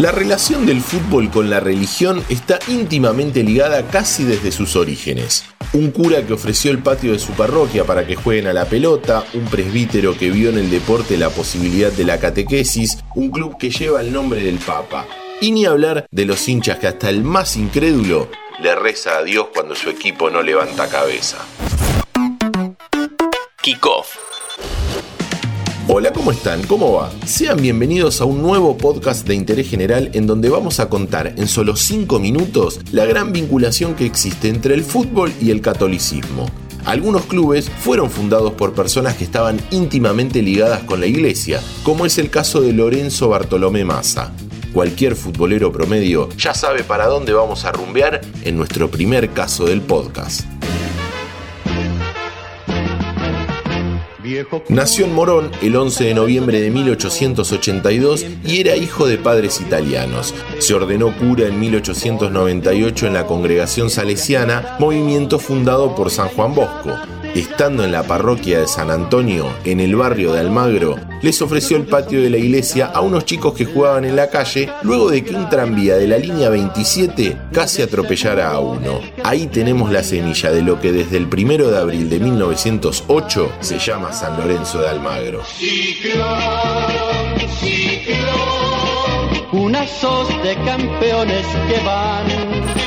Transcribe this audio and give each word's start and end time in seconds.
La 0.00 0.12
relación 0.12 0.64
del 0.64 0.80
fútbol 0.80 1.30
con 1.30 1.50
la 1.50 1.60
religión 1.60 2.24
está 2.30 2.58
íntimamente 2.68 3.42
ligada 3.42 3.86
casi 3.86 4.24
desde 4.24 4.50
sus 4.50 4.74
orígenes. 4.74 5.44
Un 5.74 5.90
cura 5.90 6.26
que 6.26 6.32
ofreció 6.32 6.70
el 6.70 6.78
patio 6.78 7.12
de 7.12 7.18
su 7.18 7.32
parroquia 7.32 7.84
para 7.84 8.06
que 8.06 8.16
jueguen 8.16 8.46
a 8.46 8.54
la 8.54 8.64
pelota, 8.64 9.26
un 9.34 9.44
presbítero 9.44 10.16
que 10.16 10.30
vio 10.30 10.48
en 10.48 10.56
el 10.56 10.70
deporte 10.70 11.18
la 11.18 11.28
posibilidad 11.28 11.92
de 11.92 12.04
la 12.04 12.18
catequesis, 12.18 13.04
un 13.14 13.30
club 13.30 13.58
que 13.58 13.68
lleva 13.68 14.00
el 14.00 14.10
nombre 14.10 14.42
del 14.42 14.56
Papa. 14.56 15.06
Y 15.42 15.52
ni 15.52 15.66
hablar 15.66 16.06
de 16.10 16.24
los 16.24 16.48
hinchas 16.48 16.78
que 16.78 16.86
hasta 16.86 17.10
el 17.10 17.22
más 17.22 17.58
incrédulo 17.58 18.30
le 18.58 18.74
reza 18.76 19.18
a 19.18 19.22
Dios 19.22 19.48
cuando 19.52 19.74
su 19.74 19.90
equipo 19.90 20.30
no 20.30 20.40
levanta 20.40 20.88
cabeza. 20.88 21.44
Kickoff 23.60 24.29
Hola, 25.92 26.12
¿cómo 26.12 26.30
están? 26.30 26.62
¿Cómo 26.68 26.92
va? 26.92 27.10
Sean 27.26 27.60
bienvenidos 27.60 28.20
a 28.20 28.24
un 28.24 28.40
nuevo 28.40 28.78
podcast 28.78 29.26
de 29.26 29.34
interés 29.34 29.68
general 29.68 30.08
en 30.12 30.24
donde 30.24 30.48
vamos 30.48 30.78
a 30.78 30.88
contar 30.88 31.34
en 31.36 31.48
solo 31.48 31.74
5 31.74 32.20
minutos 32.20 32.78
la 32.92 33.06
gran 33.06 33.32
vinculación 33.32 33.96
que 33.96 34.06
existe 34.06 34.48
entre 34.50 34.74
el 34.74 34.84
fútbol 34.84 35.32
y 35.40 35.50
el 35.50 35.60
catolicismo. 35.60 36.46
Algunos 36.84 37.22
clubes 37.22 37.68
fueron 37.68 38.08
fundados 38.08 38.52
por 38.52 38.72
personas 38.72 39.16
que 39.16 39.24
estaban 39.24 39.60
íntimamente 39.72 40.42
ligadas 40.42 40.84
con 40.84 41.00
la 41.00 41.06
iglesia, 41.06 41.60
como 41.82 42.06
es 42.06 42.18
el 42.18 42.30
caso 42.30 42.60
de 42.60 42.72
Lorenzo 42.72 43.28
Bartolomé 43.28 43.84
Massa. 43.84 44.32
Cualquier 44.72 45.16
futbolero 45.16 45.72
promedio 45.72 46.28
ya 46.38 46.54
sabe 46.54 46.84
para 46.84 47.08
dónde 47.08 47.32
vamos 47.32 47.64
a 47.64 47.72
rumbear 47.72 48.20
en 48.44 48.56
nuestro 48.56 48.92
primer 48.92 49.30
caso 49.30 49.64
del 49.64 49.80
podcast. 49.80 50.42
Nació 54.68 55.06
en 55.06 55.14
Morón 55.14 55.50
el 55.62 55.76
11 55.76 56.04
de 56.04 56.14
noviembre 56.14 56.60
de 56.60 56.70
1882 56.70 58.26
y 58.44 58.60
era 58.60 58.76
hijo 58.76 59.06
de 59.06 59.18
padres 59.18 59.60
italianos. 59.60 60.34
Se 60.58 60.74
ordenó 60.74 61.16
cura 61.16 61.46
en 61.46 61.58
1898 61.58 63.06
en 63.06 63.14
la 63.14 63.26
congregación 63.26 63.90
salesiana, 63.90 64.76
movimiento 64.78 65.38
fundado 65.38 65.94
por 65.94 66.10
San 66.10 66.28
Juan 66.28 66.54
Bosco 66.54 66.90
estando 67.34 67.84
en 67.84 67.92
la 67.92 68.02
parroquia 68.02 68.60
de 68.60 68.66
San 68.66 68.90
Antonio, 68.90 69.46
en 69.64 69.80
el 69.80 69.94
barrio 69.94 70.32
de 70.32 70.40
Almagro, 70.40 70.96
les 71.22 71.40
ofreció 71.42 71.76
el 71.76 71.84
patio 71.84 72.22
de 72.22 72.30
la 72.30 72.38
iglesia 72.38 72.86
a 72.86 73.00
unos 73.00 73.24
chicos 73.24 73.54
que 73.54 73.64
jugaban 73.64 74.04
en 74.04 74.16
la 74.16 74.30
calle 74.30 74.70
luego 74.82 75.10
de 75.10 75.24
que 75.24 75.34
un 75.34 75.48
tranvía 75.48 75.96
de 75.96 76.06
la 76.06 76.18
línea 76.18 76.48
27 76.48 77.36
casi 77.52 77.82
atropellara 77.82 78.50
a 78.50 78.60
uno. 78.60 79.00
Ahí 79.24 79.46
tenemos 79.46 79.92
la 79.92 80.02
semilla 80.02 80.50
de 80.50 80.62
lo 80.62 80.80
que 80.80 80.92
desde 80.92 81.16
el 81.16 81.26
1 81.26 81.68
de 81.68 81.78
abril 81.78 82.08
de 82.08 82.20
1908 82.20 83.52
se 83.60 83.78
llama 83.78 84.12
San 84.12 84.36
Lorenzo 84.38 84.80
de 84.80 84.88
Almagro. 84.88 85.42
Una 89.52 89.86
sos 89.86 90.28
de 90.42 90.54
campeones 90.64 91.46
que 91.68 91.84
van 91.84 92.80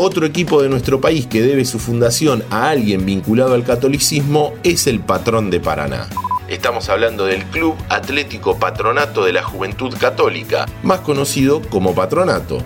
otro 0.00 0.26
equipo 0.26 0.62
de 0.62 0.68
nuestro 0.68 1.00
país 1.00 1.26
que 1.26 1.42
debe 1.42 1.64
su 1.64 1.80
fundación 1.80 2.44
a 2.50 2.68
alguien 2.68 3.04
vinculado 3.04 3.54
al 3.54 3.64
catolicismo 3.64 4.52
es 4.62 4.86
el 4.86 5.00
Patrón 5.00 5.50
de 5.50 5.58
Paraná. 5.58 6.08
Estamos 6.48 6.88
hablando 6.88 7.26
del 7.26 7.44
Club 7.44 7.76
Atlético 7.90 8.58
Patronato 8.58 9.22
de 9.22 9.34
la 9.34 9.42
Juventud 9.42 9.94
Católica, 10.00 10.64
más 10.82 11.00
conocido 11.00 11.60
como 11.60 11.94
Patronato. 11.94 12.64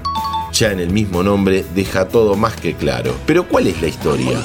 Ya 0.53 0.71
en 0.71 0.79
el 0.79 0.91
mismo 0.91 1.25
nombre 1.25 1.65
deja 1.75 2.07
todo 2.07 2.37
más 2.37 2.55
que 2.55 2.75
claro. 2.75 3.13
Pero 3.27 3.49
¿cuál 3.49 3.67
es 3.67 3.83
la 3.83 3.89
historia? 3.89 4.41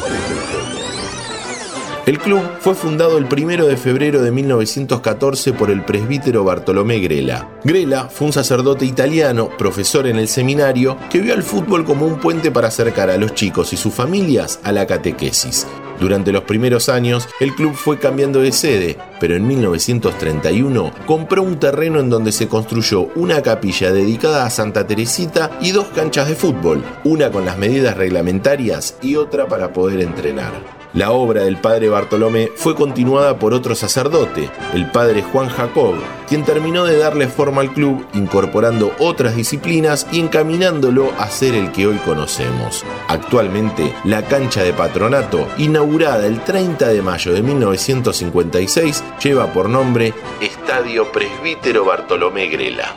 El 2.08 2.18
club 2.18 2.42
fue 2.62 2.74
fundado 2.74 3.20
el 3.20 3.26
1 3.26 3.68
de 3.68 3.78
febrero 3.78 4.24
de 4.24 4.32
1914 4.32 5.54
por 5.54 5.70
el 5.70 5.84
presbítero 5.86 6.44
Bartolomé 6.44 7.00
Grela. 7.00 7.48
Grela 7.64 8.10
fue 8.10 8.28
un 8.28 8.34
sacerdote 8.34 8.86
italiano, 8.86 9.50
profesor 9.56 10.08
en 10.08 10.18
el 10.18 10.30
seminario, 10.30 10.98
que 11.12 11.20
vio 11.20 11.36
al 11.36 11.44
fútbol 11.44 11.86
como 11.86 12.08
un 12.08 12.20
puente 12.20 12.50
para 12.50 12.70
acercar 12.70 13.12
a 13.12 13.18
los 13.18 13.36
chicos 13.36 13.72
y 13.72 13.78
sus 13.78 13.94
familias 13.94 14.59
a 14.64 14.72
la 14.72 14.88
catequesis. 14.88 15.68
Durante 16.00 16.31
los 16.31 16.44
primeros 16.44 16.90
años, 16.90 17.28
el 17.40 17.56
club 17.56 17.74
fue 17.74 17.97
cambiando 17.97 18.40
de 18.41 18.52
sede, 18.52 18.97
pero 19.19 19.35
en 19.35 19.47
1931 19.47 20.91
compró 21.06 21.41
un 21.41 21.59
terreno 21.59 22.00
en 22.00 22.09
donde 22.09 22.31
se 22.31 22.47
construyó 22.47 23.09
una 23.16 23.41
capilla 23.41 23.91
dedicada 23.91 24.46
a 24.46 24.50
Santa 24.52 24.85
Teresita 24.85 25.58
y 25.59 25.72
dos 25.72 25.88
canchas 25.88 26.28
de 26.28 26.35
fútbol, 26.35 26.84
una 27.03 27.31
con 27.31 27.46
las 27.46 27.58
medidas 27.58 27.97
reglamentarias 27.97 28.96
y 29.02 29.16
otra 29.16 29.47
para 29.47 29.74
poder 29.74 30.02
entrenar. 30.02 30.77
La 30.97 31.12
obra 31.12 31.44
del 31.44 31.58
padre 31.58 31.90
Bartolomé 31.90 32.52
fue 32.56 32.74
continuada 32.74 33.38
por 33.38 33.53
otro 33.53 33.75
sacerdote, 33.75 34.50
el 34.74 34.90
padre 34.90 35.22
Juan 35.22 35.47
Jacob, 35.47 35.94
quien 36.28 36.44
terminó 36.44 36.85
de 36.85 36.97
darle 36.97 37.28
forma 37.28 37.62
al 37.62 37.72
club 37.72 38.03
incorporando 38.16 38.91
otras 38.97 39.35
disciplinas 39.35 40.08
y 40.12 40.19
encaminándolo 40.19 41.13
a 41.19 41.30
ser 41.30 41.53
el 41.53 41.72
que 41.72 41.85
hoy 41.85 41.97
conocemos. 41.97 42.84
Actualmente, 43.09 43.94
la 44.06 44.24
cancha 44.24 44.63
de 44.63 44.74
patronato, 44.74 45.47
inaugurada 45.59 46.25
el 46.25 46.44
30 46.44 46.88
de 46.88 47.03
mayo 47.03 47.31
de 47.31 47.44
1956, 47.44 49.03
lleva 49.24 49.53
por 49.53 49.69
nombre 49.69 50.16
Estadio 50.41 51.12
Presbítero 51.12 51.85
Bartolomé 51.85 52.47
Grela. 52.47 52.96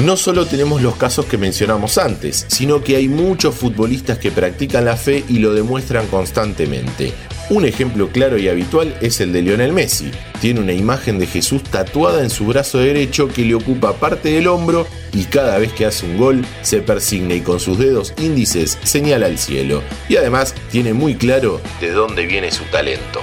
No 0.00 0.18
solo 0.18 0.44
tenemos 0.44 0.82
los 0.82 0.96
casos 0.96 1.24
que 1.24 1.38
mencionamos 1.38 1.96
antes, 1.96 2.44
sino 2.48 2.84
que 2.84 2.96
hay 2.96 3.08
muchos 3.08 3.54
futbolistas 3.54 4.18
que 4.18 4.30
practican 4.30 4.84
la 4.84 4.94
fe 4.94 5.24
y 5.26 5.38
lo 5.38 5.54
demuestran 5.54 6.06
constantemente. 6.08 7.14
Un 7.48 7.64
ejemplo 7.64 8.10
claro 8.10 8.36
y 8.36 8.50
habitual 8.50 8.94
es 9.00 9.22
el 9.22 9.32
de 9.32 9.40
Lionel 9.40 9.72
Messi. 9.72 10.10
Tiene 10.38 10.60
una 10.60 10.74
imagen 10.74 11.18
de 11.18 11.26
Jesús 11.26 11.64
tatuada 11.64 12.22
en 12.22 12.28
su 12.28 12.44
brazo 12.44 12.78
derecho 12.78 13.28
que 13.28 13.46
le 13.46 13.54
ocupa 13.54 13.94
parte 13.94 14.28
del 14.28 14.48
hombro 14.48 14.86
y 15.14 15.24
cada 15.24 15.56
vez 15.56 15.72
que 15.72 15.86
hace 15.86 16.04
un 16.04 16.18
gol 16.18 16.44
se 16.60 16.82
persigna 16.82 17.32
y 17.32 17.40
con 17.40 17.58
sus 17.58 17.78
dedos 17.78 18.12
índices 18.18 18.76
señala 18.84 19.26
al 19.26 19.38
cielo. 19.38 19.82
Y 20.10 20.16
además 20.16 20.54
tiene 20.70 20.92
muy 20.92 21.14
claro 21.14 21.62
de 21.80 21.92
dónde 21.92 22.26
viene 22.26 22.52
su 22.52 22.64
talento. 22.64 23.22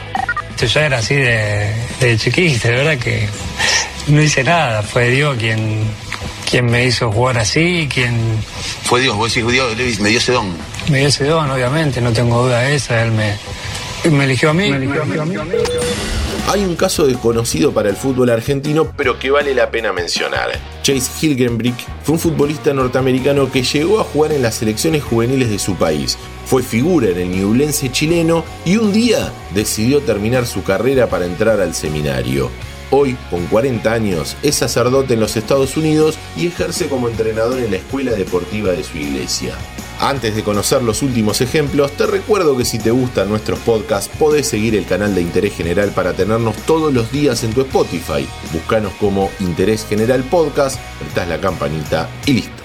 Yo 0.60 0.66
ya 0.66 0.88
era 0.88 0.98
así 0.98 1.14
de, 1.14 1.72
de 2.00 2.18
chiquito, 2.18 2.68
de 2.68 2.74
verdad 2.74 2.98
que 2.98 3.28
no 4.08 4.22
hice 4.22 4.44
nada, 4.44 4.82
fue 4.82 5.10
Dios 5.10 5.38
quien 5.38 5.84
¿Quién 6.50 6.68
me 6.68 6.86
hizo 6.86 7.12
jugar 7.12 7.40
así, 7.40 7.90
¿Quién 7.92 8.16
Fue 8.84 9.02
Dios, 9.02 9.18
vos 9.18 9.34
decís, 9.34 9.52
Dios 9.52 10.00
me 10.00 10.10
dio 10.10 10.20
ese 10.20 10.34
don. 10.34 10.54
Me 10.88 11.00
dio 11.00 11.08
ese 11.08 11.26
don, 11.26 11.50
obviamente, 11.50 12.00
no 12.00 12.12
tengo 12.14 12.44
duda 12.44 12.60
de 12.60 12.76
esa, 12.76 13.02
él 13.02 13.12
me, 13.12 13.40
me 14.12 14.26
eligió 14.26 14.52
a 14.52 14.54
mí. 14.54 14.72
Hay 16.48 16.64
un 16.64 16.76
caso 16.76 17.08
desconocido 17.08 17.74
para 17.74 17.90
el 17.90 17.96
fútbol 17.96 18.30
argentino, 18.30 18.92
pero 18.96 19.18
que 19.18 19.32
vale 19.32 19.56
la 19.56 19.72
pena 19.72 19.94
mencionar. 19.94 20.52
Chase 20.84 21.10
Hilgenbrick 21.22 21.76
fue 22.04 22.14
un 22.14 22.20
futbolista 22.20 22.72
norteamericano 22.72 23.50
que 23.50 23.64
llegó 23.64 24.00
a 24.00 24.04
jugar 24.04 24.34
en 24.34 24.44
las 24.44 24.54
selecciones 24.54 25.04
juveniles 25.04 25.50
de 25.50 25.58
su 25.58 25.76
país. 25.76 26.20
Fue 26.46 26.62
figura 26.62 27.08
en 27.08 27.18
el 27.18 27.30
Ñublense 27.30 27.92
chileno 27.92 28.44
y 28.66 28.76
un 28.76 28.94
día 28.94 29.32
decidió 29.56 30.02
terminar 30.02 30.46
su 30.46 30.64
carrera 30.64 31.08
para 31.08 31.26
entrar 31.26 31.62
al 31.62 31.74
seminario. 31.74 32.52
Hoy, 32.92 33.18
con 33.30 33.46
40 33.48 33.92
años, 33.92 34.36
es 34.44 34.56
sacerdote 34.56 35.16
en 35.16 35.20
los 35.20 35.36
Estados 35.36 35.78
Unidos 35.78 36.18
y 36.38 36.48
ejerce 36.48 36.88
como 36.88 37.10
entrenador 37.10 37.60
en 37.60 37.72
la 37.72 37.78
escuela 37.78 38.12
deportiva 38.12 38.72
de 38.72 38.84
su 38.84 38.98
iglesia. 38.98 39.56
Antes 40.00 40.36
de 40.36 40.44
conocer 40.44 40.82
los 40.84 41.02
últimos 41.02 41.40
ejemplos, 41.42 41.92
te 41.92 42.06
recuerdo 42.06 42.58
que 42.58 42.66
si 42.66 42.78
te 42.78 42.92
gustan 42.92 43.30
nuestros 43.30 43.60
podcasts, 43.60 44.14
podés 44.18 44.48
seguir 44.48 44.76
el 44.76 44.86
canal 44.86 45.16
de 45.16 45.22
Interés 45.22 45.56
General 45.56 45.90
para 45.92 46.14
tenernos 46.14 46.56
todos 46.66 46.94
los 46.94 47.12
días 47.12 47.44
en 47.44 47.54
tu 47.54 47.62
Spotify. 47.62 48.28
Búscanos 48.52 48.92
como 49.00 49.30
Interés 49.40 49.86
General 49.88 50.22
Podcast, 50.24 50.80
apretás 51.00 51.28
la 51.28 51.40
campanita 51.40 52.10
y 52.26 52.34
listo. 52.34 52.64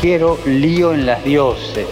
Quiero 0.00 0.38
lío 0.46 0.92
en 0.92 1.06
las 1.06 1.24
diócesis. 1.24 1.86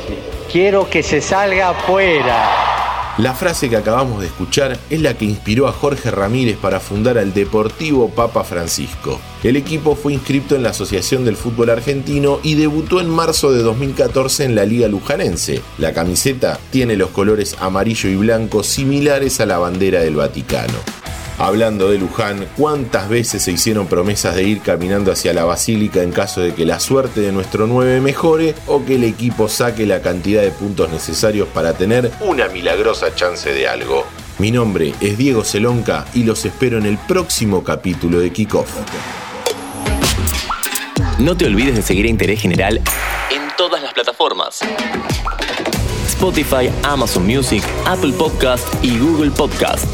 Quiero 0.53 0.89
que 0.89 1.03
se 1.03 1.21
salga 1.21 1.71
afuera. 1.71 2.74
La 3.17 3.33
frase 3.33 3.71
que 3.71 3.77
acabamos 3.77 4.21
de 4.21 4.27
escuchar 4.27 4.77
es 4.91 5.01
la 5.01 5.17
que 5.17 5.25
inspiró 5.25 5.69
a 5.69 5.73
Jorge 5.73 6.11
Ramírez 6.11 6.57
para 6.57 6.81
fundar 6.81 7.17
al 7.17 7.33
Deportivo 7.33 8.09
Papa 8.09 8.43
Francisco. 8.43 9.21
El 9.45 9.55
equipo 9.55 9.95
fue 9.95 10.15
inscrito 10.15 10.57
en 10.57 10.65
la 10.65 10.71
Asociación 10.71 11.25
del 11.25 11.37
Fútbol 11.37 11.71
Argentino 11.71 12.41
y 12.43 12.57
debutó 12.57 13.01
en 13.01 13.09
marzo 13.09 13.53
de 13.53 13.63
2014 13.63 14.47
en 14.47 14.57
la 14.57 14.65
Liga 14.65 14.89
Lujanense. 14.89 15.63
La 15.79 15.93
camiseta 15.93 16.59
tiene 16.73 16.97
los 16.97 17.11
colores 17.11 17.55
amarillo 17.61 18.11
y 18.11 18.17
blanco 18.17 18.65
similares 18.65 19.39
a 19.41 19.47
la 19.47 19.59
bandera 19.59 20.01
del 20.01 20.17
Vaticano. 20.17 21.04
Hablando 21.39 21.91
de 21.91 21.99
Luján, 21.99 22.47
¿cuántas 22.57 23.09
veces 23.09 23.43
se 23.43 23.51
hicieron 23.51 23.89
promesas 23.89 24.37
de 24.37 24.45
ir 24.45 24.61
caminando 24.61 25.11
hacia 25.11 25.33
la 25.33 25.45
basílica 25.45 26.01
en 26.03 26.13
caso 26.13 26.41
de 26.41 26.55
que 26.55 26.65
la 26.65 26.79
suerte 26.79 27.21
de 27.21 27.33
nuestro 27.33 27.67
9 27.67 28.01
mejore 28.01 28.55
o 28.67 28.85
que 28.85 28.95
el 28.95 29.05
equipo 29.05 29.49
saque 29.49 29.85
la 29.85 30.01
cantidad 30.01 30.43
de 30.43 30.53
puntos 30.53 30.91
necesarios 30.91 31.49
para 31.49 31.73
tener 31.73 32.13
una 32.21 32.47
milagrosa 32.49 33.15
chance 33.17 33.53
de 33.53 33.67
algo? 33.67 34.05
Mi 34.39 34.53
nombre 34.53 34.95
es 35.01 35.19
Diego 35.19 35.45
Celonca 35.45 36.07
y 36.15 36.23
los 36.23 36.45
espero 36.45 36.79
en 36.79 36.87
el 36.87 36.99
próximo 36.99 37.65
capítulo 37.65 38.21
de 38.21 38.33
Kickoff. 38.33 38.71
No 41.19 41.37
te 41.37 41.47
olvides 41.47 41.75
de 41.75 41.83
seguir 41.83 42.07
a 42.07 42.09
Interés 42.09 42.41
General 42.41 42.77
en 43.31 43.43
todas 43.57 43.83
las 43.83 43.93
plataformas. 43.93 44.61
Spotify, 46.07 46.71
Amazon 46.85 47.27
Music, 47.27 47.63
Apple 47.87 48.13
Podcast 48.13 48.67
y 48.85 48.99
Google 48.99 49.31
Podcast. 49.33 49.85